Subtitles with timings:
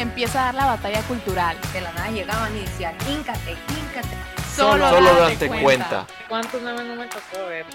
[0.00, 1.58] Empieza a dar la batalla cultural.
[1.74, 4.16] De la nada llegaban y decían, híncate, híncate.
[4.56, 5.60] Solo, Solo date date cuenta.
[5.60, 6.06] cuenta.
[6.26, 7.66] ¿Cuántos memes no me tocó ver?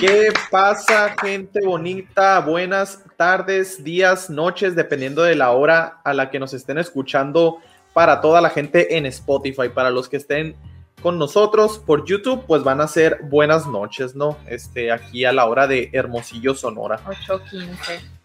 [0.00, 2.40] ¿Qué pasa, gente bonita?
[2.40, 7.58] Buenas tardes, días, noches, dependiendo de la hora a la que nos estén escuchando
[7.92, 9.68] para toda la gente en Spotify.
[9.68, 10.56] Para los que estén
[11.02, 14.36] con nosotros por YouTube, pues van a ser buenas noches, ¿no?
[14.48, 16.98] Este, aquí a la hora de Hermosillo, Sonora.
[17.04, 18.17] 8.15.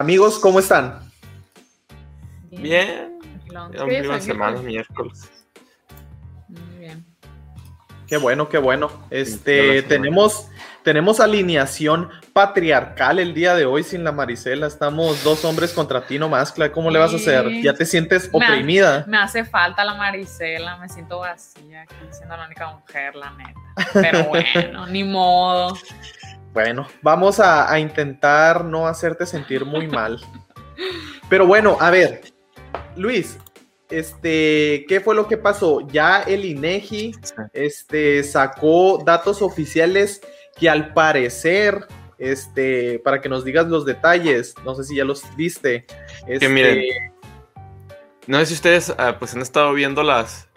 [0.00, 0.98] Amigos, ¿cómo están?
[2.50, 3.18] Bien.
[3.52, 4.66] Ya semana, bien.
[4.66, 5.30] miércoles.
[6.48, 7.04] Muy bien.
[8.06, 8.90] Qué bueno, qué bueno.
[9.10, 10.48] Este, tenemos,
[10.82, 14.66] tenemos alineación patriarcal el día de hoy sin la Marisela.
[14.68, 16.72] Estamos dos hombres contra ti nomás, Cla.
[16.72, 17.60] ¿Cómo le vas a hacer?
[17.62, 19.04] ¿Ya te sientes Me ha- oprimida?
[19.06, 23.60] Me hace falta la Marisela, me siento vacía aquí siendo la única mujer, la neta.
[23.92, 25.76] Pero bueno, ni modo.
[26.52, 30.20] Bueno, vamos a, a intentar no hacerte sentir muy mal.
[31.28, 32.22] Pero bueno, a ver,
[32.96, 33.38] Luis,
[33.90, 35.86] este, ¿qué fue lo que pasó?
[35.88, 37.12] Ya el INEGI
[37.52, 40.20] este, sacó datos oficiales
[40.56, 41.86] que al parecer,
[42.18, 45.86] este, para que nos digas los detalles, no sé si ya los viste.
[46.26, 46.82] Este, miren,
[48.26, 50.48] No sé si ustedes ah, pues han estado viendo las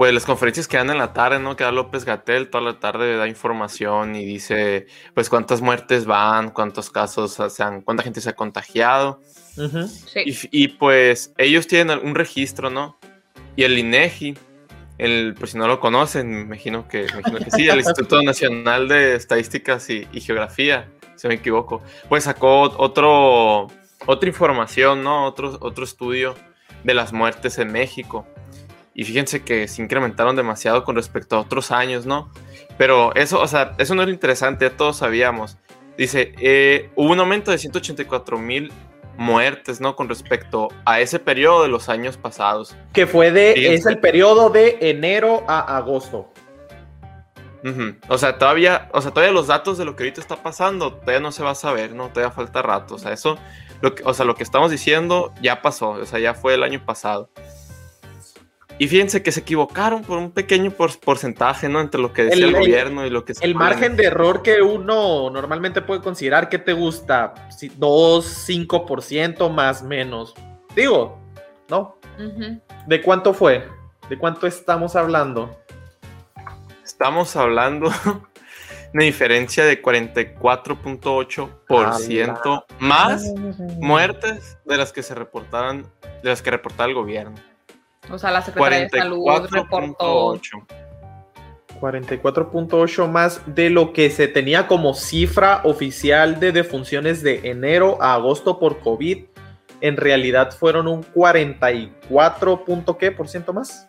[0.00, 1.56] pues las conferencias que dan en la tarde, ¿no?
[1.56, 6.52] Que da López Gatel toda la tarde da información y dice pues cuántas muertes van,
[6.52, 9.20] cuántos casos se han, cuánta gente se ha contagiado.
[9.26, 10.22] Sí.
[10.24, 12.98] Y, y, pues ellos tienen un registro, ¿no?
[13.56, 14.38] Y el INEGI,
[14.96, 18.22] el, por si no lo conocen, me imagino que, me imagino que sí, el Instituto
[18.22, 23.66] Nacional de Estadísticas y, y Geografía, si no me equivoco, pues sacó otro,
[24.06, 25.26] otra información, ¿no?
[25.26, 26.36] Otro, otro estudio
[26.84, 28.26] de las muertes en México.
[29.00, 32.30] Y fíjense que se incrementaron demasiado con respecto a otros años, ¿no?
[32.76, 35.56] Pero eso, o sea, eso no es lo interesante, ya todos sabíamos.
[35.96, 38.70] Dice, eh, hubo un aumento de 184 mil
[39.16, 39.96] muertes, ¿no?
[39.96, 42.76] Con respecto a ese periodo de los años pasados.
[42.92, 46.30] Que fue de, es el periodo de enero a agosto.
[48.08, 51.20] O sea, todavía, o sea, todavía los datos de lo que ahorita está pasando, todavía
[51.20, 52.10] no se va a saber, ¿no?
[52.10, 52.96] Todavía falta rato.
[52.96, 53.38] O sea, eso,
[53.80, 56.62] lo que, o sea, lo que estamos diciendo ya pasó, o sea, ya fue el
[56.62, 57.30] año pasado.
[58.80, 61.82] Y fíjense que se equivocaron por un pequeño por- porcentaje, ¿no?
[61.82, 64.62] Entre lo que decía El- gobierno y lo que se El margen de error que
[64.62, 70.32] uno normalmente puede considerar que te gusta, Si- 2, 5% más menos.
[70.74, 71.18] Digo,
[71.68, 71.98] ¿no?
[72.86, 73.68] ¿De cuánto fue?
[74.08, 75.60] ¿De cuánto estamos hablando?
[76.82, 77.94] Estamos hablando de
[78.94, 83.30] una diferencia de 44.8% más
[83.78, 85.82] muertes de las que se reportaran,
[86.22, 87.34] de las que reportaba el gobierno.
[88.08, 90.34] O sea, la Secretaría de Salud reportó.
[90.34, 90.80] 44.8.
[91.80, 98.14] 44.8 más de lo que se tenía como cifra oficial de defunciones de enero a
[98.14, 99.24] agosto por COVID.
[99.80, 102.64] En realidad fueron un 44.
[102.64, 103.88] punto ¿Qué por ciento más?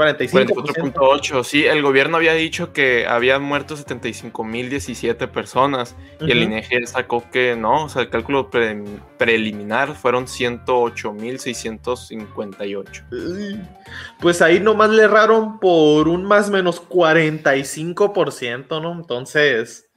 [0.00, 0.54] 45.
[0.54, 6.44] 44.8, sí, el gobierno había dicho que había muerto 75.017 personas y el.
[6.44, 8.82] INEGI sacó que no, o sea, el cálculo pre-
[9.18, 13.04] preliminar fueron 108.658.
[13.12, 13.60] Uy,
[14.20, 18.92] Pues ahí nomás le erraron por un más menos 45%, ¿no?
[18.92, 19.90] Entonces,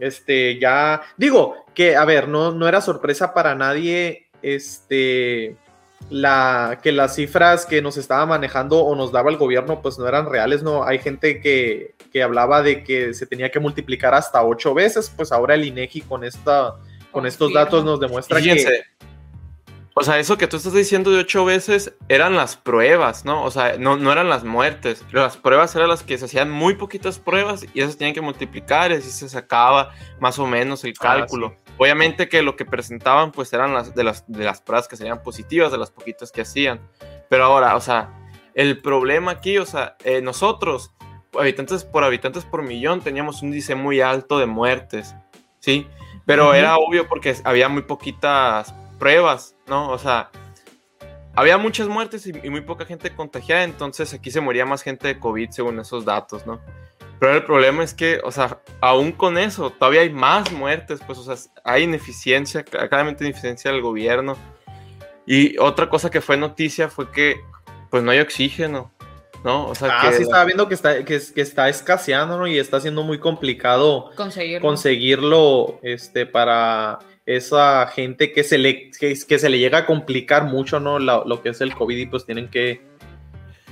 [0.00, 5.54] este, ya, digo que, a ver, no, no era sorpresa para nadie, este,
[6.08, 10.08] la, que las cifras que nos estaba manejando o nos daba el gobierno, pues no
[10.08, 10.84] eran reales, ¿no?
[10.84, 15.30] Hay gente que, que hablaba de que se tenía que multiplicar hasta ocho veces, pues
[15.32, 16.76] ahora el INEGI con esta,
[17.12, 18.82] con estos datos nos demuestra que...
[19.94, 23.42] O sea, eso que tú estás diciendo de ocho veces eran las pruebas, ¿no?
[23.42, 25.04] O sea, no, no eran las muertes.
[25.10, 28.92] Las pruebas eran las que se hacían muy poquitas pruebas y esas tenían que multiplicar
[28.92, 31.56] y así se sacaba más o menos el Ah, cálculo.
[31.76, 35.22] Obviamente que lo que presentaban pues eran las de las, de las pruebas que serían
[35.22, 36.80] positivas, de las poquitas que hacían.
[37.28, 38.10] Pero ahora, o sea,
[38.54, 40.92] el problema aquí, o sea, eh, nosotros,
[41.38, 45.14] habitantes por habitantes por millón, teníamos un índice muy alto de muertes,
[45.58, 45.86] ¿sí?
[46.26, 46.54] Pero Ujú.
[46.54, 49.90] era obvio porque había muy poquitas pruebas, ¿no?
[49.90, 50.30] O sea,
[51.34, 55.08] había muchas muertes y, y muy poca gente contagiada, entonces aquí se moría más gente
[55.08, 56.60] de COVID según esos datos, ¿no?
[57.18, 61.18] Pero el problema es que, o sea, aún con eso, todavía hay más muertes, pues,
[61.18, 64.36] o sea, hay ineficiencia, claramente ineficiencia del gobierno.
[65.26, 67.36] Y otra cosa que fue noticia fue que,
[67.90, 68.90] pues, no hay oxígeno,
[69.44, 69.66] ¿no?
[69.68, 72.46] O sea, Ah, que sí estaba viendo que está, que, es- que está escaseando, ¿no?
[72.46, 74.66] Y está siendo muy complicado Conseguirlo.
[74.66, 76.98] conseguirlo este, para
[77.36, 80.98] esa gente que se le, que, que se le llega a complicar mucho, ¿no?
[80.98, 82.80] La- lo que es el COVID y pues tienen que,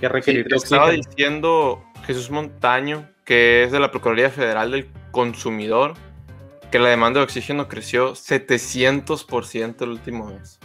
[0.00, 4.88] que Sí, requerir de estaba diciendo Jesús Montaño, que es de la Procuraduría Federal del
[5.10, 5.94] Consumidor,
[6.70, 10.58] que la demanda de oxígeno creció 700% el último mes.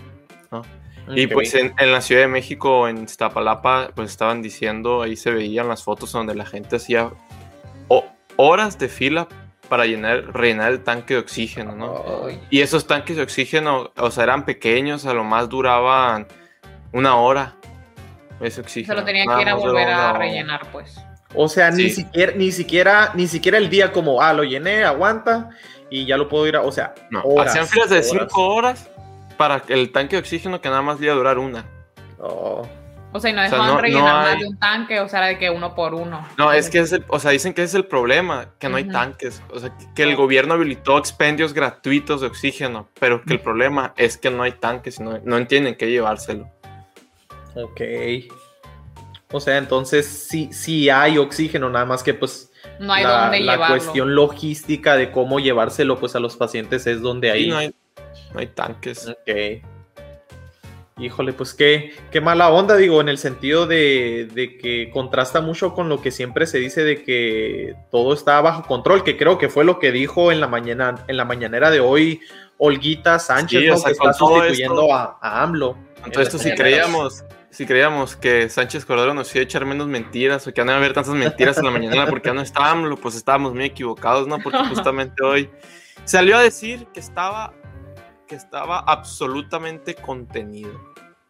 [1.16, 1.34] Y Ok.
[1.34, 5.68] pues en, en la Ciudad de México, en Iztapalapa, pues estaban diciendo, ahí se veían
[5.68, 7.12] las fotos donde la gente hacía
[7.90, 8.06] ho-
[8.38, 9.28] horas de fila
[9.74, 12.28] para llenar, rellenar el tanque de oxígeno, ¿no?
[12.28, 12.40] Ay.
[12.52, 16.28] Y esos tanques de oxígeno, o sea, eran pequeños, a lo más duraban
[16.92, 17.56] una hora.
[18.40, 19.00] Ese Se oxígeno.
[19.00, 21.04] lo tenía Nada que ir a volver a rellenar, pues.
[21.34, 25.50] O sea, ni siquiera, ni siquiera, ni siquiera el día como, ah, lo llené, aguanta
[25.90, 28.28] y ya lo puedo ir a, o sea, No, horas, hacían filas de horas.
[28.30, 28.90] 5 horas
[29.38, 31.66] para que el tanque de oxígeno que nada más le iba a durar una.
[32.20, 32.68] Oh.
[33.16, 35.00] O sea, y no O sea, dejaban no- no rellenar más hay- de un tanque,
[35.00, 36.28] o sea, era de que uno por uno.
[36.38, 38.78] No, es que es el, o sea, dicen que ese es el problema, que no
[38.78, 39.42] hay tanques.
[39.52, 43.94] O sea, que, que el gobierno habilitó expendios gratuitos de oxígeno, pero que el problema
[43.98, 46.50] es que no hay tanques no, no entienden qué llevárselo.
[47.56, 47.82] Ok.
[49.32, 53.40] O sea, entonces sí, sí hay oxígeno, nada más que pues No hay la, dónde
[53.42, 53.76] la llevarlo.
[53.78, 57.50] cuestión logística de cómo llevárselo pues a los pacientes es donde Ahí hay.
[57.50, 57.76] no hay,
[58.34, 59.08] no hay tanques.
[59.08, 59.64] Ok.
[61.00, 65.74] Híjole, pues qué, qué mala onda, digo, en el sentido de, de que contrasta mucho
[65.74, 69.50] con lo que siempre se dice de que todo está bajo control, que creo que
[69.50, 72.22] fue lo que dijo en la mañana, en la mañanera de hoy
[72.60, 73.78] Olguita Sánchez, Sí, o ¿no?
[73.78, 75.78] sea, que está sustituyendo esto- a, a AMLO.
[76.06, 79.88] Entonces, esto si Sí, creíamos, si creíamos que Sánchez Cordero nos iba a echar menos
[79.88, 82.42] mentiras o que no iba a haber tantas mentiras en la mañana porque ya no
[82.42, 84.38] estábamos, pues estábamos muy equivocados, ¿no?
[84.40, 85.50] Porque justamente hoy
[86.06, 87.54] salió a decir que estaba,
[88.34, 90.72] que estaba absolutamente contenido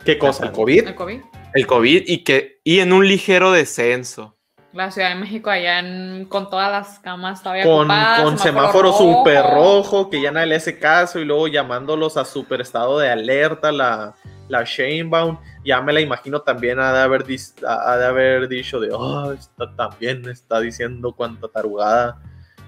[0.05, 0.45] ¿Qué cosa?
[0.45, 0.87] ¿El COVID?
[0.87, 1.21] El COVID.
[1.53, 4.35] el COVID y que y en un ligero descenso.
[4.73, 8.91] La Ciudad de México allá en- con todas las camas todavía Con, ocupadas, con semáforo
[8.93, 13.09] súper rojo, que ya nadie le hace caso, y luego llamándolos a super estado de
[13.11, 14.15] alerta, la,
[14.49, 18.79] la Sheinbaum, ya me la imagino también ha de haber, dis- ha de haber dicho
[18.79, 22.19] de, oh, está también está diciendo cuánta tarugada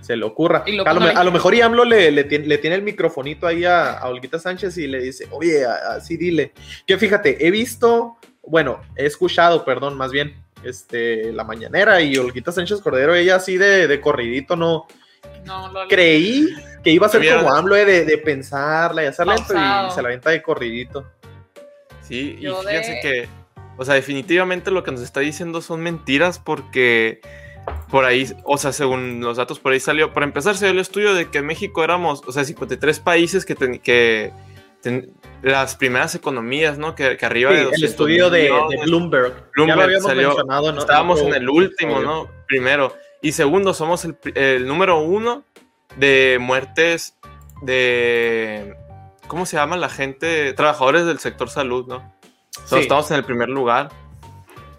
[0.05, 0.63] se le ocurra.
[0.65, 2.81] Y lo a, lo, a lo mejor y AMLO le, le tiene, le tiene el
[2.83, 6.51] microfonito ahí a, a Olguita Sánchez y le dice, oye, así dile.
[6.85, 12.51] Que fíjate, he visto, bueno, he escuchado, perdón, más bien, este, la mañanera y Olguita
[12.51, 14.85] Sánchez Cordero, ella así de, de corridito, no,
[15.45, 16.47] No, lo creí
[16.83, 19.87] que iba a ser como AMLO eh, de, de pensarla y hacer lento Pausado.
[19.87, 21.05] y se la venta de corridito.
[22.01, 23.27] Sí, y fíjense de- que,
[23.77, 27.21] o sea, definitivamente lo que nos está diciendo son mentiras porque
[27.89, 30.79] por ahí, o sea, según los datos por ahí salió, para empezar, se dio el
[30.79, 34.31] estudio de que en México éramos, o sea, 53 países que, ten- que
[34.81, 36.95] ten- las primeras economías, ¿no?
[36.95, 38.81] Que, que arriba Sí, de el 200 estudio de, de millones.
[38.85, 39.33] Bloomberg.
[39.35, 40.71] ya Bloomberg lo habíamos salió- mencionado.
[40.73, 40.79] ¿no?
[40.79, 41.99] Estábamos en el último.
[42.01, 42.27] ¿no?
[42.47, 42.93] Primero.
[43.21, 45.43] Y segundo, somos el, el número uno
[45.97, 47.17] de muertes
[47.61, 48.75] de...
[49.27, 50.53] ¿Cómo se llama la gente?
[50.53, 51.97] Trabajadores del sector salud, ¿no?
[51.97, 52.83] O sea, Sí.
[52.83, 53.89] Estamos en el primer lugar,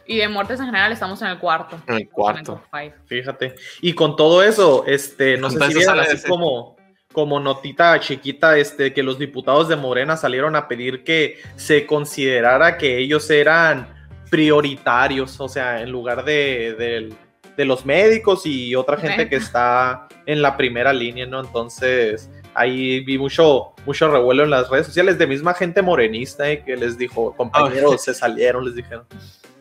[0.06, 1.79] Y de muertes en general estamos en el cuarto.
[1.87, 2.62] en el cuarto.
[2.73, 2.93] En el.
[3.06, 3.55] Fíjate.
[3.81, 6.76] Y con todo eso, este, no sé si vieron así ese- como,
[7.12, 12.77] como notita chiquita, este, que los diputados de Morena salieron a pedir que se considerara
[12.79, 13.89] que ellos eran
[14.31, 17.15] prioritarios, o sea, en lugar de, del-
[17.56, 21.41] de los médicos y otra gente que está en la primera línea, ¿no?
[21.41, 26.63] Entonces, ahí vi mucho, mucho revuelo en las redes sociales de misma gente morenista eh,
[26.63, 29.06] que les dijo, compañeros, se salieron, les dijeron.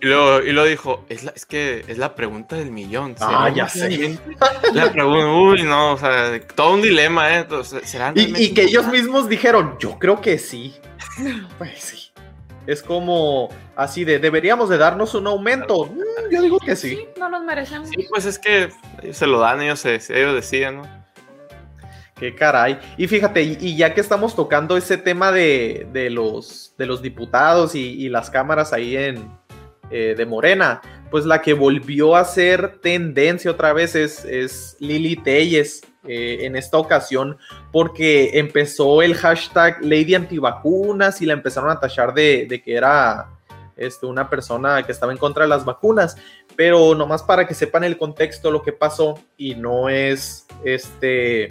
[0.02, 3.16] Y luego, y luego dijo, es, la- es que es la pregunta del millón.
[3.20, 4.20] Ah, ¿será ya sé.
[4.74, 7.40] La pregunta, uy, no, o sea, todo un dilema, ¿eh?
[7.40, 10.75] Entonces, ¿será Y, y que ellos mismos dijeron, yo creo que sí.
[11.58, 12.12] Pues sí.
[12.68, 15.86] Es como así de, deberíamos de darnos un aumento.
[15.86, 16.96] Mm, yo digo que sí.
[16.96, 17.90] Sí, no los merecemos.
[17.90, 18.70] Sí, pues es que
[19.04, 21.06] ellos se lo dan, ellos, se- ellos deciden, ¿no?
[22.20, 22.80] Qué caray.
[22.98, 27.02] Y fíjate, y, y ya que estamos tocando ese tema de, de los, de los
[27.02, 29.30] diputados y, y las cámaras ahí en
[29.92, 35.15] eh, de Morena, pues la que volvió a ser tendencia otra vez es, es Lili
[35.15, 37.38] Telles eh, en esta ocasión,
[37.72, 43.30] porque empezó el hashtag Lady Antivacunas y la empezaron a tachar de, de que era
[43.75, 46.15] este, una persona que estaba en contra de las vacunas.
[46.56, 51.46] Pero nomás para que sepan el contexto, lo que pasó, y no es este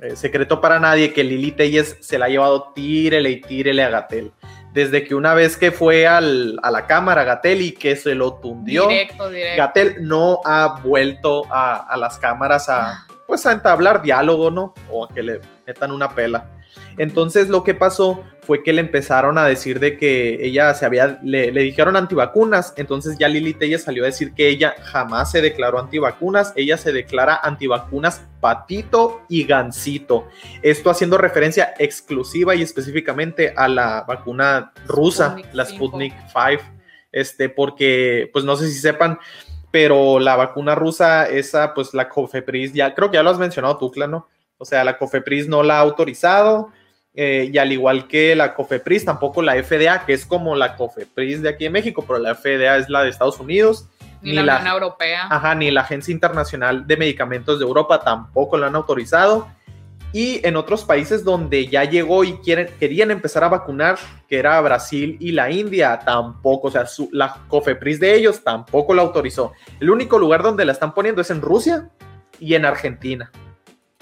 [0.00, 3.90] eh, secreto para nadie que Lili Telles se la ha llevado tírele y tírele a
[3.90, 4.32] Gatel.
[4.72, 8.34] Desde que una vez que fue al- a la cámara Gatel y que se lo
[8.34, 9.56] tundió, Directo, directo.
[9.62, 14.74] Gatel no ha vuelto a, a las cámaras a, pues, a entablar diálogo, ¿no?
[14.90, 16.50] O a que le metan una pela.
[16.96, 21.20] Entonces lo que pasó fue que le empezaron a decir de que ella se había,
[21.22, 25.42] le, le dijeron antivacunas, entonces ya Lili Telle salió a decir que ella jamás se
[25.42, 30.28] declaró antivacunas, ella se declara antivacunas patito y gansito.
[30.62, 35.76] Esto haciendo referencia exclusiva y específicamente a la vacuna rusa, Sputnik la 5.
[35.76, 36.62] Sputnik 5,
[37.12, 39.18] este, porque, pues no sé si sepan,
[39.70, 43.76] pero la vacuna rusa, esa, pues la COFEPRIS, ya creo que ya lo has mencionado
[43.76, 44.26] tú, ¿no?
[44.58, 46.70] O sea, la COFEPRIS no la ha autorizado,
[47.14, 51.42] eh, y al igual que la COFEPRIS, tampoco la FDA, que es como la COFEPRIS
[51.42, 53.88] de aquí en México, pero la FDA es la de Estados Unidos.
[54.20, 55.26] Ni ni la la- Unión Europea.
[55.30, 59.48] Ajá, ni la Agencia Internacional de Medicamentos de Europa tampoco la han autorizado.
[60.12, 64.60] Y en otros países donde ya llegó y quieren, querían empezar a vacunar, que era
[64.60, 66.68] Brasil y la India, tampoco.
[66.68, 69.52] O sea, su- la COFEPRIS de ellos tampoco la autorizó.
[69.80, 71.88] El único lugar donde la están poniendo es en Rusia
[72.40, 73.30] y en Argentina.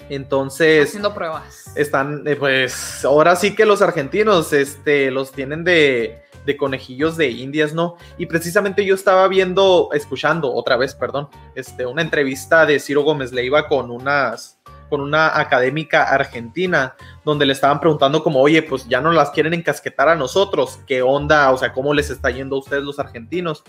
[0.09, 1.71] Entonces, haciendo pruebas.
[1.75, 7.29] están, eh, pues, ahora sí que los argentinos, este, los tienen de, de conejillos de
[7.29, 7.97] indias, ¿no?
[8.17, 13.33] Y precisamente yo estaba viendo, escuchando otra vez, perdón, este, una entrevista de Ciro Gómez
[13.33, 14.57] Leiva con unas,
[14.89, 16.95] con una académica argentina,
[17.27, 21.01] donde le estaban preguntando como, oye, pues ya no las quieren encasquetar a nosotros, ¿qué
[21.01, 21.51] onda?
[21.51, 23.63] O sea, ¿cómo les está yendo a ustedes los argentinos?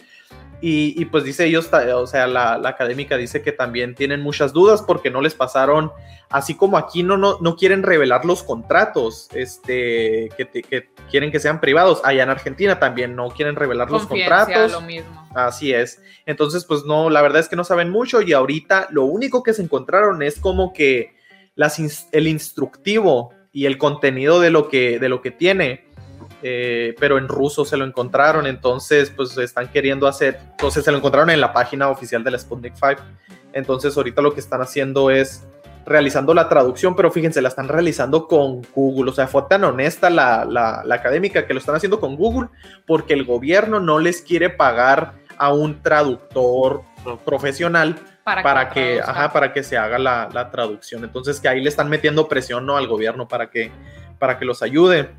[0.60, 4.52] Y, y pues dice ellos, o sea, la, la académica dice que también tienen muchas
[4.52, 5.92] dudas porque no les pasaron
[6.30, 11.60] así como aquí no, no, no quieren revelar los contratos, este, que, quieren que sean
[11.60, 14.72] privados, allá en Argentina también no quieren revelar los contratos.
[14.72, 15.28] lo mismo.
[15.34, 16.02] Así es.
[16.26, 19.54] Entonces, pues no, la verdad es que no saben mucho y ahorita lo único que
[19.54, 21.16] se encontraron es como que
[21.54, 21.78] las
[22.12, 25.84] el instructivo y el contenido de lo que, de lo que tiene,
[26.42, 30.98] eh, pero en ruso se lo encontraron, entonces pues están queriendo hacer, entonces se lo
[30.98, 33.02] encontraron en la página oficial de la Sputnik 5.
[33.52, 35.44] Entonces ahorita lo que están haciendo es
[35.84, 39.10] realizando la traducción, pero fíjense, la están realizando con Google.
[39.10, 42.50] O sea, fue tan honesta la, la- la académica que lo están haciendo con Google
[42.86, 46.82] porque el gobierno no les quiere pagar a un traductor
[47.24, 47.96] profesional
[48.28, 49.10] Para, para que, traduzca.
[49.10, 51.02] ajá, para que se haga la, la traducción.
[51.02, 52.76] Entonces que ahí le están metiendo presión ¿no?
[52.76, 53.70] al gobierno para que,
[54.18, 55.10] para que los ayude.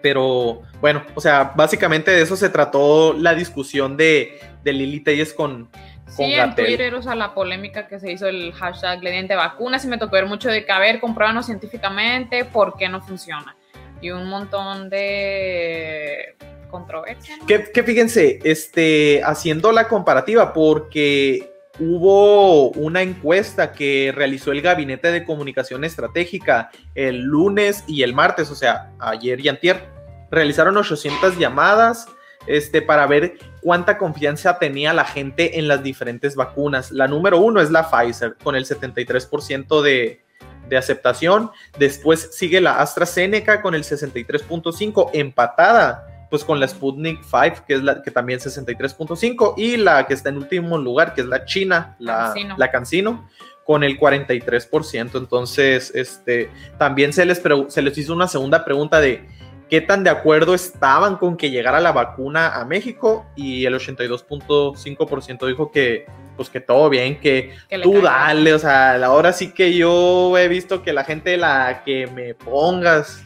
[0.00, 5.34] Pero bueno, o sea, básicamente de eso se trató la discusión de, de Lili Telles
[5.34, 5.68] con,
[6.08, 6.54] Sí, en.
[6.54, 10.12] Twitter, o sea, la polémica que se hizo el hashtag Glediente Vacunas y me tocó
[10.12, 13.56] ver mucho de que, a ver, compruébanos científicamente por qué no funciona.
[14.00, 16.36] Y un montón de
[16.70, 17.36] controversia.
[17.36, 17.46] ¿no?
[17.46, 25.10] Que, que fíjense, este, haciendo la comparativa, porque hubo una encuesta que realizó el Gabinete
[25.12, 29.88] de Comunicación Estratégica el lunes y el martes, o sea, ayer y antier,
[30.30, 32.06] realizaron 800 llamadas
[32.46, 36.90] este, para ver cuánta confianza tenía la gente en las diferentes vacunas.
[36.90, 40.22] La número uno es la Pfizer, con el 73% de,
[40.68, 41.50] de aceptación.
[41.78, 47.82] Después sigue la AstraZeneca con el 63.5, empatada pues con la Sputnik 5, que es
[47.82, 51.96] la que también 63.5, y la que está en último lugar, que es la China,
[51.98, 52.54] la Cancino.
[52.58, 53.28] la Cancino,
[53.64, 55.18] con el 43%.
[55.18, 59.26] Entonces, este, también se les, se les hizo una segunda pregunta de
[59.68, 65.46] qué tan de acuerdo estaban con que llegara la vacuna a México, y el 82.5%
[65.46, 66.06] dijo que,
[66.36, 70.48] pues que todo bien, que Que tú dale, o sea, ahora sí que yo he
[70.48, 73.24] visto que la gente la que me pongas.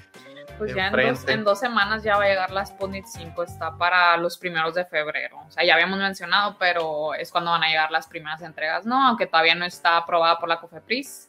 [0.63, 3.77] Pues ya en dos, en dos semanas ya va a llegar la Sputnik 5, está
[3.77, 5.39] para los primeros de febrero.
[5.47, 9.05] O sea, ya habíamos mencionado, pero es cuando van a llegar las primeras entregas, ¿no?
[9.07, 11.29] Aunque todavía no está aprobada por la COFEPRIS,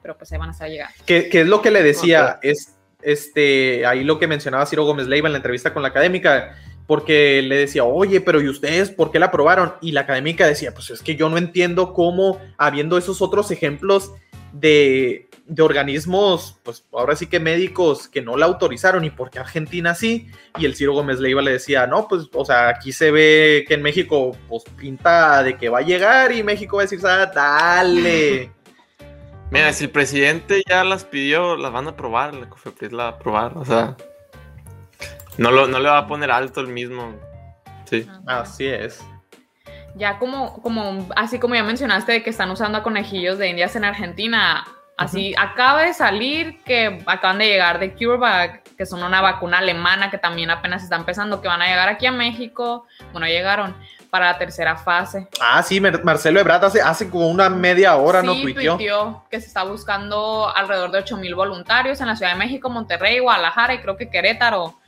[0.00, 0.94] pero pues ahí van a estar llegando.
[1.04, 5.06] que, que es lo que le decía, es este, ahí lo que mencionaba Ciro Gómez
[5.06, 9.10] Leiva en la entrevista con la académica, porque le decía, oye, pero ¿y ustedes por
[9.10, 9.74] qué la aprobaron?
[9.80, 14.12] Y la académica decía, pues es que yo no entiendo cómo, habiendo esos otros ejemplos
[14.52, 19.38] de, de organismos, pues ahora sí que médicos que no la autorizaron y por qué
[19.38, 23.10] Argentina sí, y el Ciro Gómez Leiva le decía, no, pues, o sea, aquí se
[23.10, 26.86] ve que en México, pues pinta de que va a llegar y México va a
[26.86, 28.50] decir, ah, dale.
[29.50, 33.08] Mira, si el presidente ya las pidió, las van a aprobar, la COFEPRIS la va
[33.10, 33.96] a aprobar, o sea,
[35.38, 37.14] no, lo, no le va a poner alto el mismo.
[37.84, 38.08] Sí.
[38.26, 39.04] Así es.
[39.94, 43.76] Ya como, como, así como ya mencionaste de que están usando a conejillos de indias
[43.76, 49.20] en Argentina, así acaba de salir que acaban de llegar de CureVac, que son una
[49.20, 53.26] vacuna alemana que también apenas está empezando, que van a llegar aquí a México, bueno,
[53.26, 53.74] llegaron
[54.10, 55.28] para la tercera fase.
[55.40, 59.24] Ah, sí, Marcelo Ebrard hace, hace como una media hora no sí, tuiteó.
[59.30, 63.18] que se está buscando alrededor de 8 mil voluntarios en la Ciudad de México, Monterrey,
[63.18, 64.78] Guadalajara y creo que Querétaro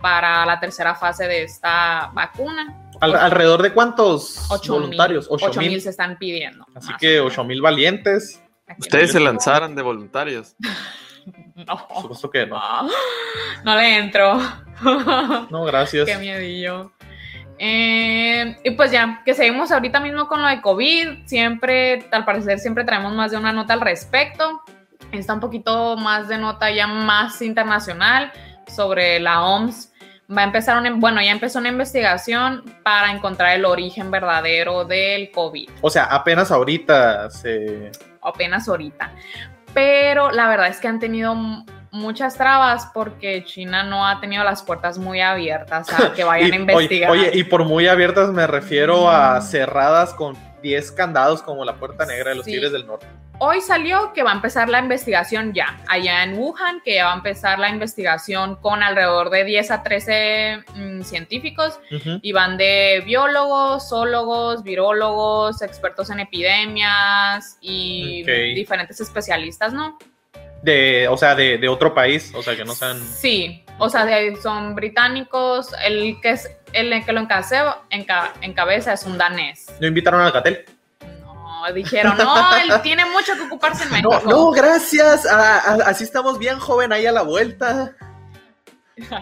[0.00, 2.76] para la tercera fase de esta vacuna.
[3.00, 5.30] Al- alrededor de cuántos 8 voluntarios?
[5.30, 5.38] mil.
[5.48, 6.66] 8 mil se están pidiendo.
[6.74, 8.42] Así que o 8 mil valientes.
[8.78, 10.56] Ustedes se lanzaran de voluntarios.
[11.54, 11.88] No.
[11.88, 12.60] Por supuesto que no.
[13.64, 14.38] No le entro.
[15.50, 16.04] No, gracias.
[16.04, 16.92] Qué miedillo.
[17.58, 21.26] Eh, y pues ya, que seguimos ahorita mismo con lo de COVID.
[21.26, 24.62] Siempre, al parecer, siempre traemos más de una nota al respecto.
[25.12, 28.32] Está un poquito más de nota ya más internacional
[28.66, 29.92] sobre la OMS.
[30.36, 35.30] Va a empezar una, bueno, ya empezó una investigación para encontrar el origen verdadero del
[35.30, 35.68] COVID.
[35.82, 37.92] O sea, apenas ahorita se.
[38.24, 39.12] Apenas ahorita.
[39.72, 41.34] Pero la verdad es que han tenido
[41.90, 46.56] muchas trabas porque China no ha tenido las puertas muy abiertas a que vayan a
[46.56, 47.10] investigar.
[47.10, 51.76] Oye, oye, y por muy abiertas me refiero a cerradas con 10 candados como la
[51.76, 52.52] puerta negra de los Sí.
[52.52, 53.06] Tigres del Norte.
[53.38, 57.12] Hoy salió que va a empezar la investigación ya, allá en Wuhan, que ya va
[57.12, 61.80] a empezar la investigación con alrededor de 10 a 13 mm, científicos
[62.22, 68.28] y van de biólogos, zoólogos, virólogos, expertos en epidemias y Ok.
[68.54, 69.98] diferentes especialistas, ¿no?
[70.62, 72.98] De, o sea, de, de otro país, o sea, que no sean.
[73.02, 75.74] Sí, o sea, de- son británicos.
[75.84, 79.66] El que es el que lo encabe- enca- encabeza es un danés.
[79.80, 80.64] ¿No invitaron a Alcatel?
[81.68, 84.20] No, dijeron, no, él tiene mucho que ocuparse en México.
[84.24, 85.26] No, no, gracias.
[85.30, 87.92] Ah, ah, así estamos bien, joven, ahí a la vuelta.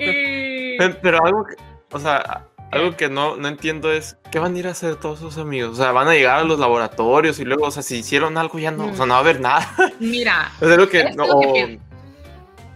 [0.00, 1.54] Y- Pero, pero algo que,
[1.92, 5.18] o sea, algo que no, no entiendo es, ¿qué van a ir a hacer todos
[5.18, 5.72] sus amigos?
[5.72, 8.58] O sea, van a llegar a los laboratorios y luego, o sea, si hicieron algo
[8.58, 9.66] ya no, o sea, no va a haber nada.
[9.98, 11.84] Mira, O sea, lo que, Es no, lo que o- pienso.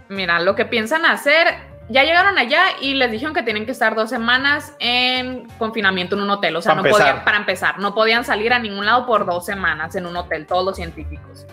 [0.08, 1.46] mira, lo que piensan hacer,
[1.88, 6.22] ya llegaron allá y les dijeron que tienen que estar dos semanas en confinamiento en
[6.22, 6.56] un hotel.
[6.56, 7.06] O sea, Para no empezar.
[7.08, 10.46] podían, para empezar, no podían salir a ningún lado por dos semanas en un hotel,
[10.46, 11.46] todos los científicos.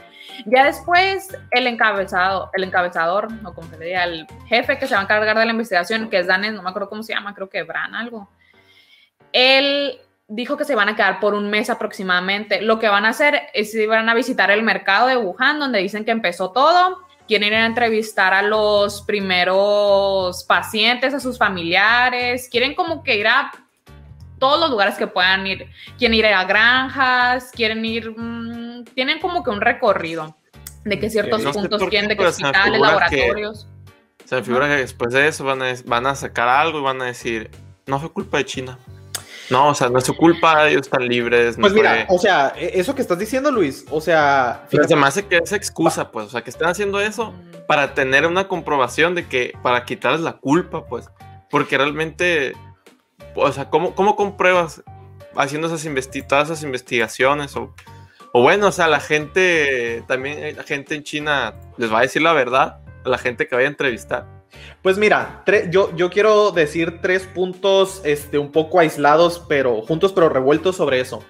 [0.45, 4.93] Ya después, el encabezado, el encabezador, o como se le diga, el jefe que se
[4.93, 7.35] va a encargar de la investigación, que es danés, no me acuerdo cómo se llama,
[7.35, 8.29] creo que Bran algo.
[9.33, 12.61] Él dijo que se van a quedar por un mes aproximadamente.
[12.61, 15.79] Lo que van a hacer es que van a visitar el mercado de Wuhan, donde
[15.79, 16.99] dicen que empezó todo.
[17.29, 22.49] Quieren ir a entrevistar a los primeros pacientes, a sus familiares.
[22.49, 23.51] Quieren como que ir a
[24.39, 25.67] todos los lugares que puedan ir.
[25.99, 30.35] Quieren ir a granjas, quieren ir, mm, tienen como que un recorrido
[30.83, 33.67] de que ciertos No puntos qué, quieren de que me hospitales, que- laboratorios.
[34.25, 36.99] se me figura que después de eso van a, van a sacar algo y van
[37.03, 37.51] a decir,
[37.85, 38.79] no fue culpa de China.
[39.49, 41.57] No, o sea, no es su culpa, ellos están libres.
[41.57, 44.83] No Pues mira, fue- o sea, e- eso que estás diciendo, Luis, o sea, Pero
[44.83, 47.65] fíjate, se me hace que es excusa, pues, o sea, que estén haciendo eso Mm.
[47.67, 51.09] para tener una comprobación de que, para quitarles la culpa, pues,
[51.49, 52.53] porque realmente,
[53.35, 54.83] o sea, ¿cómo, cómo compruebas
[55.35, 57.55] haciendo esas investi todas esas investigaciones?
[57.55, 57.73] O,
[58.33, 62.01] o bueno, o sea, la gente, también eh, la gente en China les va a
[62.01, 64.27] decir la verdad a la gente que vaya a entrevistar.
[64.81, 70.29] Pues mira, yo, yo quiero decir tres puntos este, un poco aislados, pero juntos pero
[70.29, 71.23] revueltos sobre eso.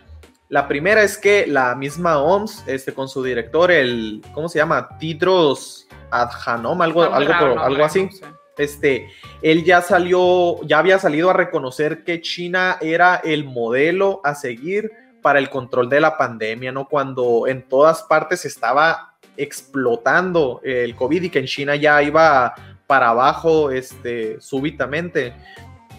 [0.49, 4.97] La primera es que la misma OMS, este, con su director, el, ¿cómo se llama?
[4.97, 8.09] Tidros Adhanom, algo, algo, algo así.
[8.57, 9.09] Este,
[9.41, 14.91] él ya salió, ya había salido a reconocer que China era el modelo a seguir
[15.21, 16.87] para el control de la pandemia, ¿no?
[16.87, 22.53] Cuando en todas partes estaba explotando el COVID y que en China ya iba
[22.89, 25.33] para abajo, este, súbitamente.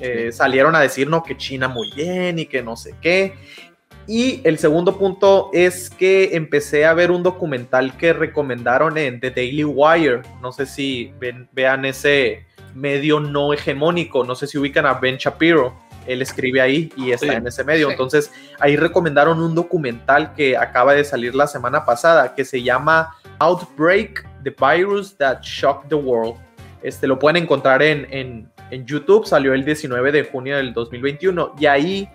[0.00, 3.34] Eh, salieron a decirnos que China muy bien y que no sé qué.
[4.08, 9.30] Y el segundo punto es que empecé a ver un documental que recomendaron en The
[9.30, 10.22] Daily Wire.
[10.42, 14.24] No sé si ven- vean ese medio no hegemónico.
[14.24, 15.72] No sé si ubican a Ben Shapiro.
[16.08, 17.32] Él escribe ahí y está Sí.
[17.32, 17.86] en ese medio.
[17.86, 17.92] Sí.
[17.92, 23.14] Entonces, ahí recomendaron un documental que acaba de salir la semana pasada que se llama
[23.38, 26.34] Outbreak: The Virus That Shocked the World.
[26.82, 29.26] Este, lo pueden encontrar en, en, YouTube.
[29.26, 31.54] Salió el 19 de junio del 2021.
[31.58, 32.08] Y ahí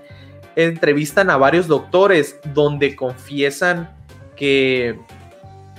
[0.56, 3.96] entrevistan a varios doctores donde confiesan
[4.36, 5.00] que,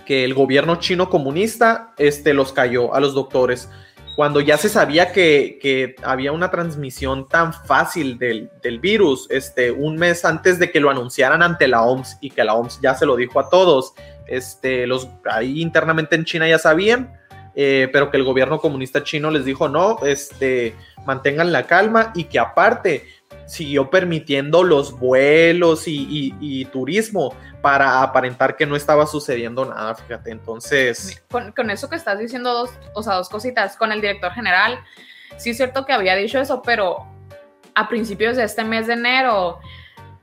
[0.05, 3.69] que el gobierno chino comunista este, los cayó a los doctores.
[4.17, 9.71] Cuando ya se sabía que, que había una transmisión tan fácil del, del virus, este,
[9.71, 12.95] un mes antes de que lo anunciaran ante la OMS y que la OMS ya
[12.95, 13.93] se lo dijo a todos,
[14.27, 17.13] este, los ahí internamente en China ya sabían,
[17.59, 22.25] eh, pero que el gobierno comunista chino les dijo no, este, mantengan la calma y
[22.25, 23.09] que aparte
[23.47, 31.25] siguió permitiendo los vuelos y, turismo para aparentar que no estaba sucediendo nada, fíjate, entonces...
[31.31, 33.77] Con, con eso que estás diciendo, dos, o sea, dos cositas.
[33.77, 34.79] Con el director general,
[35.37, 37.07] sí es cierto que había dicho eso, pero
[37.75, 39.59] a principios de este mes de enero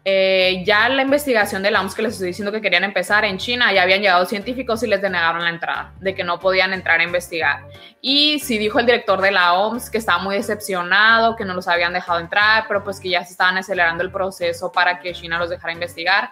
[0.06, 3.38] eh, ya la investigación de la OMS que les estoy diciendo que querían empezar en
[3.38, 7.00] China, ya habían llegado científicos y les denegaron la entrada, de que no podían entrar
[7.00, 7.64] a investigar.
[8.02, 11.70] Y sí dijo el director de la OMS que estaba muy decepcionado, que no los
[11.70, 15.40] habían dejado entrar, pero pues que ya se estaban acelerando el proceso para que China
[15.40, 16.32] los dejara investigar.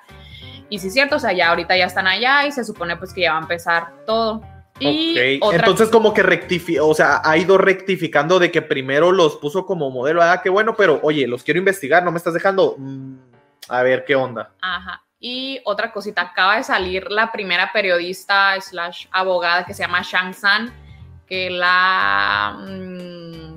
[0.68, 3.14] Y sí es cierto, o sea, ya ahorita ya están allá y se supone pues
[3.14, 4.42] que ya va a empezar todo.
[4.80, 9.12] Y Ok, otra Entonces como que rectificó, o sea, ha ido rectificando de que primero
[9.14, 12.34] los puso como modelo, ah, qué bueno, pero oye, los quiero investigar, no me estás
[12.34, 13.31] dejando, Mm,
[13.72, 14.52] a ver qué onda.
[14.62, 15.04] Ajá.
[15.20, 20.34] Y otra cosita, acaba de salir la primera periodista slash abogada que se llama Shang
[20.34, 20.74] San,
[21.28, 23.56] que la mm,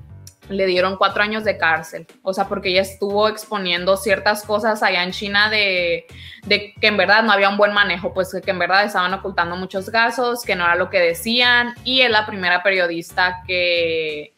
[0.48, 2.07] le dieron cuatro años de cárcel.
[2.22, 6.07] O sea, porque ella estuvo exponiendo ciertas cosas allá en China de,
[6.46, 9.57] de que en verdad no había un buen manejo, pues que, en verdad estaban ocultando
[9.57, 11.74] muchos gastos, que no era lo que decían.
[11.85, 14.34] Y es la primera periodista que,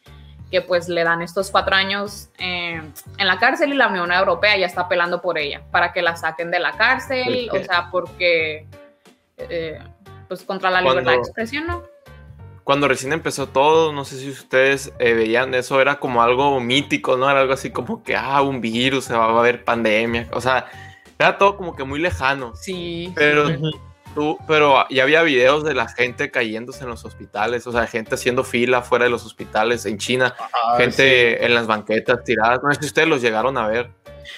[0.51, 2.81] que pues le dan estos cuatro años eh,
[3.17, 6.15] en la cárcel y la Unión Europea ya está apelando por ella para que la
[6.15, 8.65] saquen de la cárcel, ¿Por o sea, porque
[9.37, 9.79] eh,
[10.27, 11.83] pues contra la Cuando- libertad de expresión, ¿no?
[12.63, 17.15] Cuando recién empezó todo, no sé si ustedes eh, veían eso, era como algo mítico,
[17.15, 17.29] ¿no?
[17.29, 20.27] Era algo así como que, ah, un virus, se va a haber pandemia.
[20.33, 20.65] O sea,
[21.17, 22.53] era todo como que muy lejano.
[22.57, 23.13] Sí.
[23.15, 23.47] Pero
[24.17, 28.15] tú, pero ya había videos de la gente cayéndose en los hospitales, o sea, gente
[28.15, 30.33] haciendo fila fuera de los hospitales en China,
[30.77, 32.59] gente en las banquetas tiradas.
[32.63, 33.91] No sé si ustedes los llegaron a ver.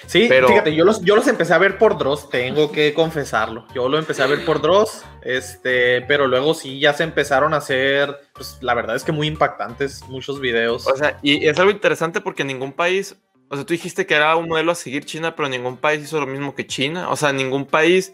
[0.06, 3.66] Sí, Pero- fíjate, yo los, yo los empecé a ver por Dross, tengo que confesarlo.
[3.74, 7.56] Yo lo empecé a ver por Dross, este, pero luego sí ya se empezaron a
[7.56, 10.86] hacer, pues la verdad es que muy impactantes muchos videos.
[10.86, 13.16] O sea, y es algo interesante porque ningún país,
[13.48, 16.20] o sea, tú dijiste que era un modelo a seguir China, pero ningún país hizo
[16.20, 17.08] lo mismo que China.
[17.08, 18.12] O sea, ningún país,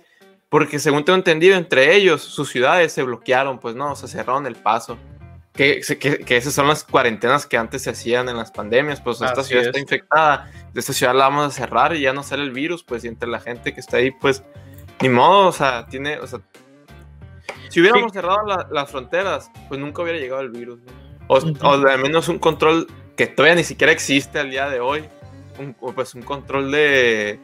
[0.58, 4.46] porque según tengo entendido, entre ellos, sus ciudades se bloquearon, pues no, o sea, cerraron
[4.46, 4.96] el paso.
[5.52, 9.20] Que, que, que esas son las cuarentenas que antes se hacían en las pandemias, pues
[9.20, 9.66] esta Así ciudad es.
[9.68, 12.82] está infectada, de esta ciudad la vamos a cerrar y ya no sale el virus,
[12.84, 14.42] pues y entre la gente que está ahí, pues
[15.02, 16.40] ni modo, o sea, tiene, o sea,
[17.68, 20.80] si hubiéramos cerrado la- las fronteras, pues nunca hubiera llegado el virus.
[21.26, 21.54] O, Ujú.
[21.66, 25.04] o de al menos un control que todavía ni siquiera existe al día de hoy.
[25.58, 27.40] Un, o pues un control de,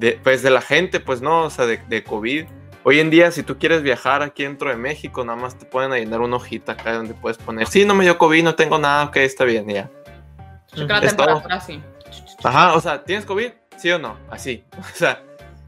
[0.00, 2.46] de, pues de la gente, pues no, o sea, de, de COVID.
[2.82, 5.92] Hoy en día, si tú quieres viajar aquí dentro de México, nada más te pueden
[5.92, 9.04] llenar una hojita acá donde puedes poner, sí, no me dio COVID, no tengo nada,
[9.04, 9.90] ok, está bien, ya.
[10.74, 11.82] Checa la temperatura sí.
[12.42, 13.50] Ajá, o sea, ¿tienes COVID?
[13.76, 14.16] ¿Sí o no?
[14.30, 14.64] Así.
[14.78, 15.22] O sea,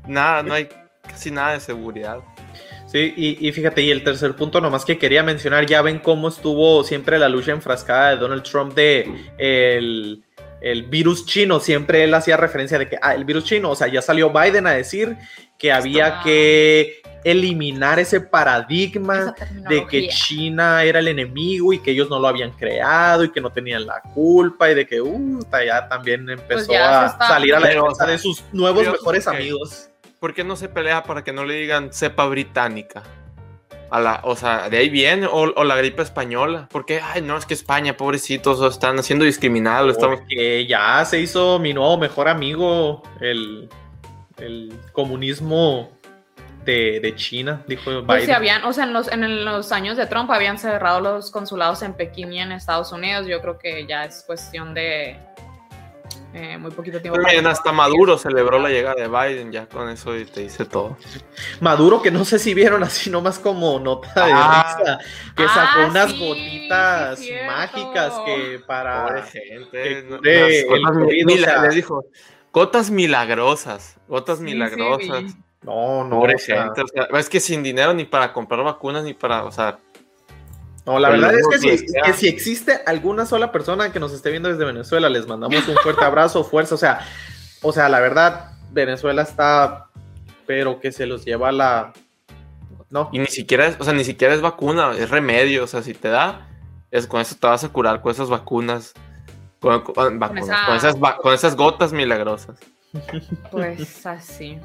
[0.07, 0.69] nada, no hay
[1.03, 2.21] casi nada de seguridad.
[2.87, 6.29] Sí, y, y fíjate, y el tercer punto nomás que quería mencionar, ya ven cómo
[6.29, 10.25] estuvo siempre la lucha enfrascada de Donald Trump de el,
[10.63, 13.89] el virus chino, siempre él hacía referencia de que, ah, el virus chino, o sea,
[13.89, 15.17] ya salió Biden a decir
[15.59, 19.35] que había Está- que eliminar ese paradigma
[19.69, 20.09] de que.
[20.09, 23.87] China era el enemigo y que ellos no lo habían creado y que no tenían
[23.87, 27.69] la culpa y de que, uh, ya también empezó Pues ya a salir a la
[27.69, 29.89] defensa sea, de sus nuevos mejores amigos.
[30.19, 33.03] ¿Por qué no se pelea para que no le digan cepa británica?
[33.95, 36.67] A la, o sea, de ahí viene, o, o la gripe española.
[36.73, 39.93] Porque, ay, no, es que España, pobrecitos, o están siendo discriminados.
[39.93, 40.21] Estamos...
[40.21, 43.69] Porque ya se hizo mi nuevo mejor amigo, el,
[44.39, 45.91] el comunismo
[46.65, 48.07] de, de China, dijo Biden.
[48.07, 51.83] Pues habían, o sea, en los, en los años de Trump habían cerrado los consulados
[51.83, 53.27] en Pekín y en Estados Unidos.
[53.27, 55.19] Yo creo que ya es cuestión de
[56.35, 57.21] eh, muy poquito tiempo.
[57.21, 60.97] que- hasta Maduro celebró la llegada de Biden, ya con eso te dice todo.
[61.61, 64.77] Maduro, que no sé si vieron así nomás como nota de Ah.
[64.79, 64.99] risa,
[65.37, 69.07] que Ah, sacó unas sí, gotitas mágicas que para...
[69.07, 69.83] Pobre gente.
[70.23, 71.63] que gotas o sea.
[71.63, 72.05] les dijo,
[72.53, 75.25] gotas milagrosas, gotas Sí, milagrosas.
[75.63, 78.65] No, no, Pobre o sea, gente, o sea, es que sin dinero ni para comprar
[78.65, 79.79] vacunas ni para, o sea,
[80.87, 82.03] no, la verdad es que si, ya.
[82.03, 85.77] que si existe alguna sola persona que nos esté viendo desde Venezuela, les mandamos un
[85.77, 87.01] fuerte abrazo, fuerza, o sea,
[87.63, 89.87] o sea, la verdad, Venezuela está,
[90.47, 91.93] pero que se los lleva la...
[92.91, 95.83] No, y ni siquiera es, o sea, ni siquiera es vacuna, es remedio, o sea,
[95.83, 96.49] si te da,
[96.91, 98.93] es con eso te vas a curar con esas vacunas,
[99.61, 102.59] con, con- vacunas, esa- con esas, va- con esas gotas milagrosas.
[103.51, 104.59] Pues así.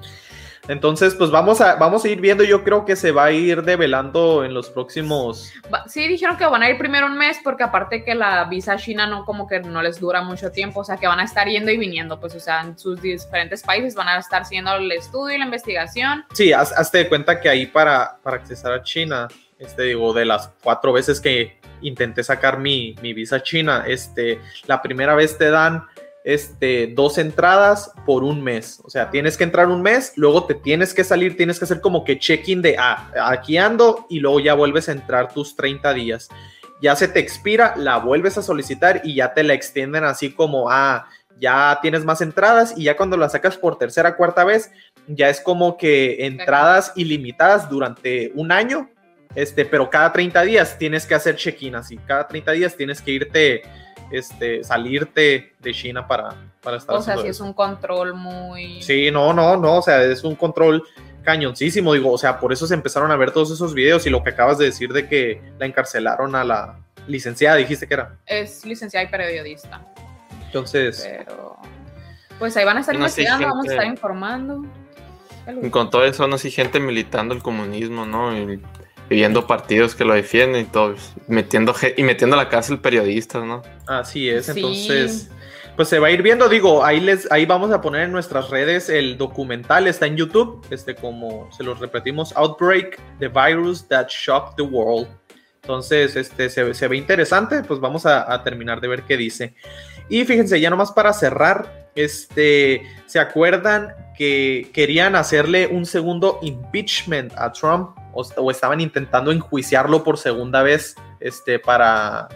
[0.68, 2.44] Entonces, pues vamos a, vamos a ir viendo.
[2.44, 5.52] Yo creo que se va a ir develando en los próximos.
[5.88, 9.08] Sí, dijeron que van a ir primero un mes porque aparte que la visa china
[9.08, 11.72] no como que no les dura mucho tiempo, o sea que van a estar yendo
[11.72, 15.36] y viniendo, pues o sea, en sus diferentes países van a estar haciendo el estudio
[15.36, 16.26] y la investigación.
[16.34, 19.28] Sí, haz- hazte de cuenta que ahí para, para accesar a China,
[19.60, 24.82] este digo, de las cuatro veces que intenté sacar mi, mi visa china, este, la
[24.82, 25.86] primera vez te dan
[26.28, 28.82] este, dos entradas por un mes.
[28.84, 31.80] O sea, tienes que entrar un mes, luego te tienes que salir, tienes que hacer
[31.80, 35.94] como que check-in de, ah, aquí ando, y luego ya vuelves a entrar tus 30
[35.94, 36.28] días.
[36.82, 40.70] Ya se te expira, la vuelves a solicitar y ya te la extienden así como,
[40.70, 41.08] ah,
[41.40, 44.70] ya tienes más entradas y ya cuando las sacas por tercera, cuarta vez,
[45.08, 48.90] ya es como que entradas ilimitadas durante un año,
[49.34, 53.12] este, pero cada 30 días tienes que hacer check-in así, cada 30 días tienes que
[53.12, 53.62] irte,
[54.12, 57.30] este, salirte de China para, para estar O sea, sí eso.
[57.30, 58.82] es un control muy...
[58.82, 60.84] Sí, no, no, no, o sea, es un control
[61.24, 64.24] cañoncísimo, digo, o sea, por eso se empezaron a ver todos esos videos y lo
[64.24, 68.16] que acabas de decir de que la encarcelaron a la licenciada, dijiste que era.
[68.26, 69.86] Es licenciada y periodista.
[70.46, 71.58] Entonces, Pero...
[72.40, 74.64] Pues ahí van a estar No, investigando, vamos a estar informando.
[75.72, 78.38] Con todo eso, no sé, gente militando el comunismo, ¿no?
[78.38, 78.62] Y
[79.10, 80.96] viviendo partidos que lo defienden y todo,
[81.28, 83.62] metiendo y metiendo a la cárcel periodistas, ¿no?
[83.88, 84.52] así es, Sí.
[84.56, 85.30] entonces,
[85.76, 88.50] pues se va a ir viendo, digo, ahí les, ahí vamos a poner en nuestras
[88.50, 94.08] redes el documental, está en YouTube, este, como se los repetimos, Outbreak, the virus that
[94.10, 95.08] shocked the world.
[95.62, 99.54] Entonces, este, se, se ve interesante, pues vamos a, a terminar de ver qué dice.
[100.10, 107.34] Y fíjense, ya nomás para cerrar, este, ¿se acuerdan que querían hacerle un segundo impeachment
[107.38, 107.98] a Trump?
[108.14, 112.28] O, o estaban intentando enjuiciarlo por segunda vez, este, para,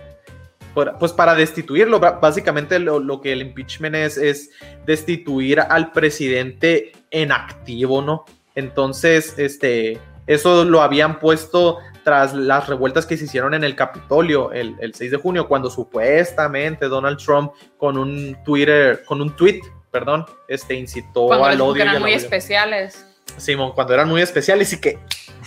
[0.74, 2.00] pues para destituirlo.
[2.00, 4.52] Básicamente lo, lo que el impeachment es, es
[4.86, 8.26] destituir al presidente en activo, ¿no?
[8.56, 14.52] Entonces, este, eso lo habían puesto tras las revueltas que se hicieron en el Capitolio
[14.52, 19.62] el, el 6 de junio, cuando supuestamente Donald Trump con un Twitter, con un tweet,
[19.92, 21.78] perdón, este incitó Cuando al odio.
[21.78, 22.18] y eran muy odio.
[22.18, 23.06] especiales.
[23.38, 25.00] Simón, cuando eran muy especiales y que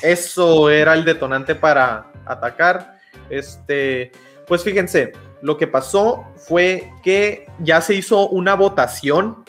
[0.03, 2.99] eso era el detonante para atacar.
[3.31, 4.12] Este,
[4.47, 9.44] pues fíjense, lo que pasó fue que ya se hizo una votación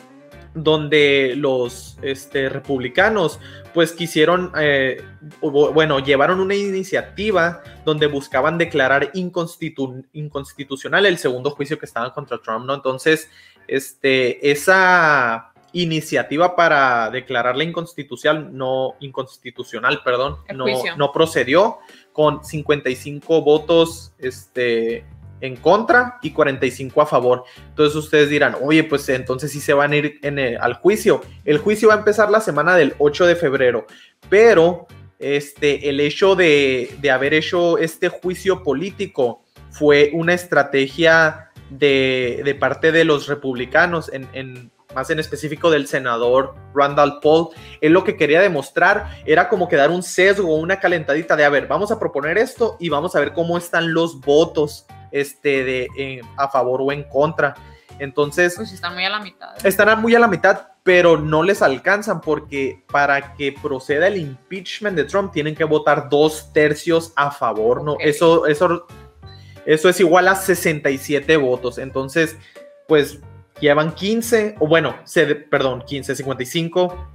[0.53, 3.39] donde los este, republicanos
[3.73, 5.03] pues quisieron, eh,
[5.41, 12.13] bu- bueno, llevaron una iniciativa donde buscaban declarar inconstitu- inconstitucional el segundo juicio que estaba
[12.13, 12.73] contra Trump, ¿no?
[12.73, 13.29] Entonces,
[13.67, 20.65] este, esa iniciativa para declararla inconstitucional, no inconstitucional, perdón, no,
[20.97, 21.77] no procedió
[22.13, 25.05] con 55 votos este,
[25.41, 27.43] en contra y 45 a favor.
[27.67, 31.21] Entonces ustedes dirán, oye, pues entonces sí se van a ir en el- al juicio.
[31.43, 33.85] El juicio va a empezar la semana del 8 de febrero,
[34.29, 34.87] pero
[35.19, 42.55] este, el hecho de, de haber hecho este juicio político fue una estrategia de, de
[42.55, 47.49] parte de los republicanos, en, en- más en específico del senador Randall Paul.
[47.81, 51.49] Él lo que quería demostrar era como que dar un sesgo, una calentadita de, a
[51.49, 55.87] ver, vamos a proponer esto y vamos a ver cómo están los votos este, de,
[55.97, 57.53] eh, a favor o en contra.
[57.99, 59.65] Entonces, Pues están muy a la mitad.
[59.65, 64.97] están muy a la mitad, pero no les alcanzan porque para que proceda el impeachment
[64.97, 67.95] de Trump tienen que votar dos tercios a favor, ¿no?
[67.99, 68.85] Eso, eso,
[69.65, 71.77] eso es igual a 67 votos.
[71.77, 72.37] Entonces,
[72.87, 73.19] pues
[73.59, 77.11] llevan 15, o bueno, se, perdón, 15, 55.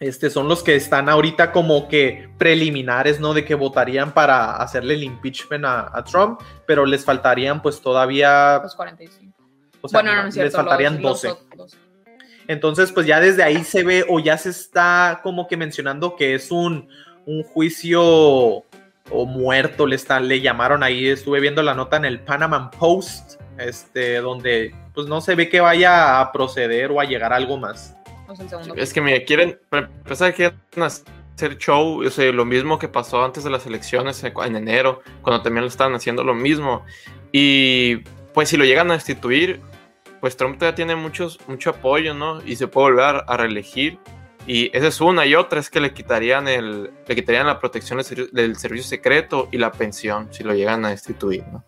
[0.00, 3.34] Este son los que están ahorita como que preliminares, ¿no?
[3.34, 8.58] De que votarían para hacerle el impeachment a, a Trump, pero les faltarían pues todavía,
[8.62, 9.32] Los 45.
[9.80, 10.46] o sea, bueno, no, no es cierto.
[10.46, 11.28] les faltarían los- 12.
[11.28, 11.78] los otros.
[12.48, 16.34] Entonces, pues ya desde ahí se ve o ya se está como que mencionando que
[16.34, 16.88] es un,
[17.24, 22.18] un juicio o muerto, le, está, le llamaron ahí, estuve viendo la nota en el
[22.18, 27.32] Panama Post, este, donde pues no se ve que vaya a proceder o a llegar
[27.32, 27.96] algo más.
[28.76, 33.24] Es que, mira, quieren, para empezar, quieren hacer show, o sea, lo mismo que pasó
[33.24, 36.84] antes de las elecciones en en enero, cuando también lo estaban haciendo lo mismo.
[37.30, 37.96] Y
[38.32, 39.60] pues si lo llegan a destituir,
[40.20, 42.42] pues Trump todavía tiene muchos, mucho apoyo, ¿no?
[42.44, 43.98] Y se puede volver a, a reelegir.
[44.46, 48.00] Y esa es una, y otra es que le quitarían, el, le quitarían la protección
[48.32, 51.64] del servicio secreto y la pensión si lo llegan a destituir, ¿no?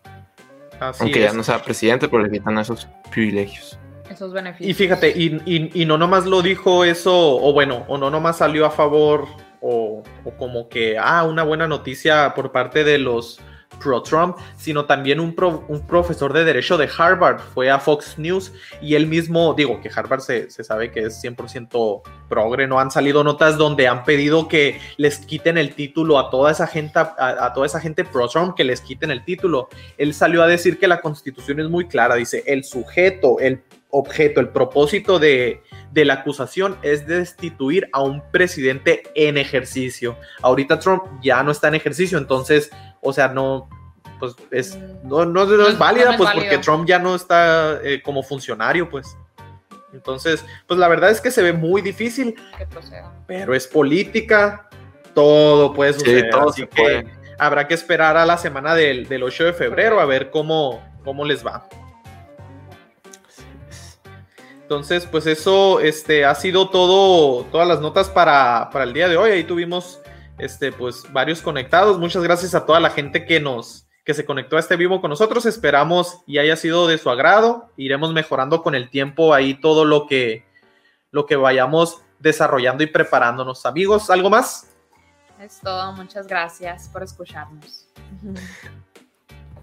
[0.90, 1.30] Así Aunque es.
[1.30, 3.78] ya no sea presidente, pero le quitan esos privilegios.
[4.10, 4.68] Esos beneficios.
[4.70, 8.38] Y fíjate, y, y- y no nomás lo dijo eso, o bueno, o no nomás
[8.38, 9.26] salió a favor,
[9.60, 13.40] o, o como que, ah, una buena noticia por parte de los
[13.80, 15.34] pro-Trump, sino también un,
[15.68, 19.90] un profesor de derecho de Harvard fue a Fox News y él mismo, digo que
[19.94, 24.48] Harvard se, se sabe que es 100% progre, no han salido notas donde han pedido
[24.48, 28.54] que les quiten el título a toda esa gente, a, a toda esa gente pro-Trump,
[28.54, 29.68] que les quiten el título.
[29.98, 33.62] Él salió a decir que la constitución es muy clara, dice, el sujeto, el
[33.96, 40.16] objeto, el propósito de, de la acusación es destituir a un presidente en ejercicio.
[40.42, 43.68] Ahorita Trump ya no está en ejercicio, entonces, o sea, no,
[44.18, 46.44] pues es, no, no- no No es válida, no es pues válido.
[46.46, 49.16] porque Trump ya no está eh, como funcionario, pues.
[49.92, 52.66] Entonces, pues la verdad es que se ve muy difícil, Que
[53.28, 54.68] pero es política,
[55.14, 56.30] todo puede suceder.
[56.30, 57.06] todo así se que puede.
[57.38, 61.24] habrá que esperar a la semana del, del 8 de febrero a ver cómo, cómo
[61.24, 61.68] les va.
[64.74, 69.16] Entonces, pues eso este, ha sido todo, todas las notas para, para el día de
[69.16, 69.30] hoy.
[69.30, 70.00] Ahí tuvimos
[70.36, 72.00] este, pues, varios conectados.
[72.00, 75.10] Muchas gracias a toda la gente que nos que se conectó a este vivo con
[75.10, 75.46] nosotros.
[75.46, 77.70] Esperamos y haya sido de su agrado.
[77.76, 80.44] Iremos mejorando con el tiempo ahí todo lo que,
[81.12, 83.64] lo que vayamos desarrollando y preparándonos.
[83.66, 84.66] Amigos, ¿algo más?
[85.38, 87.86] Es todo, muchas gracias por escucharnos.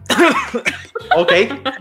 [1.18, 1.32] Ok,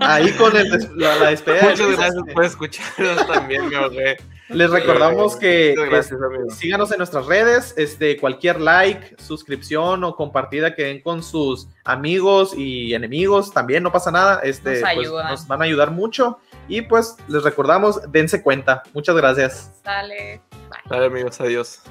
[0.01, 1.71] ahí con el des- la, la despedida.
[1.71, 4.17] Muchas gracias este, por escucharnos también, ahogué.
[4.49, 6.51] Les recordamos que gracias, este, amigo.
[6.51, 12.55] síganos en nuestras redes, este, cualquier like, suscripción o compartida que den con sus amigos
[12.57, 16.83] y enemigos, también no pasa nada, este, Nos pues, nos van a ayudar mucho y
[16.83, 18.83] pues les recordamos, dense cuenta.
[18.93, 19.73] Muchas gracias.
[19.85, 20.41] Sale.
[20.51, 20.81] Bye.
[20.89, 21.83] Dale, amigos, adiós.